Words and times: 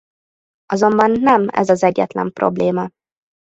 Azonban 0.65 1.11
nem 1.11 1.47
ez 1.51 1.69
az 1.69 1.83
egyetlen 1.83 2.31
probléma. 2.33 2.89